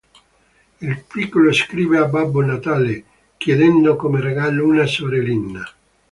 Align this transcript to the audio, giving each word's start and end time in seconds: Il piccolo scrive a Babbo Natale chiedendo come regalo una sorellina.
Il 0.79 1.03
piccolo 1.05 1.53
scrive 1.53 1.99
a 1.99 2.05
Babbo 2.07 2.43
Natale 2.43 3.03
chiedendo 3.37 3.95
come 3.97 4.19
regalo 4.19 4.65
una 4.65 4.87
sorellina. 4.87 5.63